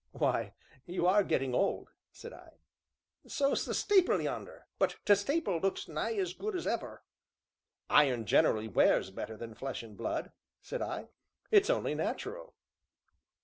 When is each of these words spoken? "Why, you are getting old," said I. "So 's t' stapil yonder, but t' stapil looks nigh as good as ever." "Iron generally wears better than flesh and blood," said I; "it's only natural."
"Why, 0.13 0.53
you 0.87 1.05
are 1.05 1.23
getting 1.23 1.53
old," 1.53 1.91
said 2.11 2.33
I. 2.33 2.57
"So 3.27 3.53
's 3.53 3.65
t' 3.65 3.71
stapil 3.71 4.23
yonder, 4.23 4.65
but 4.79 4.95
t' 5.05 5.13
stapil 5.13 5.61
looks 5.61 5.87
nigh 5.87 6.15
as 6.15 6.33
good 6.33 6.55
as 6.55 6.65
ever." 6.65 7.03
"Iron 7.87 8.25
generally 8.25 8.67
wears 8.67 9.11
better 9.11 9.37
than 9.37 9.53
flesh 9.53 9.83
and 9.83 9.95
blood," 9.95 10.31
said 10.63 10.81
I; 10.81 11.09
"it's 11.51 11.69
only 11.69 11.93
natural." 11.93 12.55